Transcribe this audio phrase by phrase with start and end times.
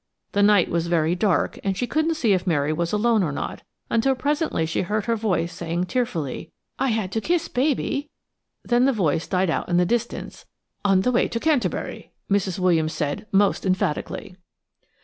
[0.31, 3.61] The night was very dark, and she couldn't see if Mary was alone or not,
[3.87, 8.09] until presently she heard her voice saying tearfully: "I had to kiss baby–"
[8.65, 10.45] then the voice died out in the distance
[10.83, 12.57] "on the way to Canterbury," Mrs.
[12.57, 14.35] Williams said most emphatically.